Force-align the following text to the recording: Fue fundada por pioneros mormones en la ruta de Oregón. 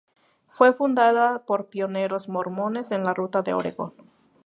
Fue 0.47 0.73
fundada 0.73 1.45
por 1.45 1.67
pioneros 1.69 2.27
mormones 2.27 2.89
en 2.89 3.03
la 3.03 3.13
ruta 3.13 3.43
de 3.43 3.53
Oregón. 3.53 3.93